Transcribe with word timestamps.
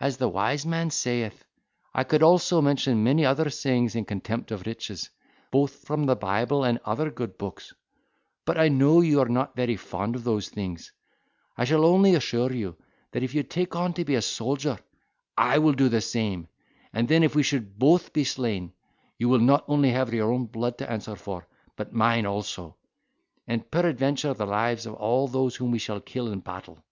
as 0.00 0.16
the 0.16 0.26
wise 0.30 0.64
man 0.64 0.88
saith. 0.88 1.44
I 1.92 2.02
could 2.04 2.22
also 2.22 2.62
mention 2.62 3.04
many 3.04 3.26
other 3.26 3.50
sayings 3.50 3.94
in 3.94 4.06
contempt 4.06 4.50
of 4.50 4.64
riches, 4.64 5.10
both 5.50 5.84
from 5.84 6.06
the 6.06 6.16
Bible 6.16 6.64
and 6.64 6.80
other 6.86 7.10
good 7.10 7.36
books; 7.36 7.74
but 8.46 8.56
I 8.56 8.68
know 8.70 9.02
you 9.02 9.20
are 9.20 9.28
not 9.28 9.54
very 9.56 9.76
fond 9.76 10.16
of 10.16 10.24
those 10.24 10.48
things, 10.48 10.92
I 11.58 11.66
shall 11.66 11.84
only 11.84 12.14
assure 12.14 12.50
you, 12.50 12.78
that 13.12 13.22
if 13.22 13.34
you 13.34 13.42
take 13.42 13.76
on 13.76 13.92
to 13.92 14.04
be 14.06 14.14
a 14.14 14.22
soldier, 14.22 14.78
I 15.36 15.58
will 15.58 15.74
do 15.74 15.90
the 15.90 16.00
same; 16.00 16.48
and 16.94 17.06
then 17.06 17.22
if 17.22 17.34
we 17.34 17.42
should 17.42 17.78
both 17.78 18.14
be 18.14 18.24
slain, 18.24 18.72
you 19.18 19.28
will 19.28 19.40
not 19.40 19.64
only 19.68 19.90
have 19.90 20.14
your 20.14 20.32
own 20.32 20.46
blood 20.46 20.78
to 20.78 20.90
answer 20.90 21.16
for, 21.16 21.46
but 21.76 21.92
mine 21.92 22.24
also: 22.24 22.76
and 23.46 23.70
peradventure 23.70 24.32
the 24.32 24.46
lives 24.46 24.86
of 24.86 24.94
all 24.94 25.28
those 25.28 25.56
whom 25.56 25.70
we 25.72 25.78
shall 25.78 26.00
kill 26.00 26.32
in 26.32 26.40
battle. 26.40 26.82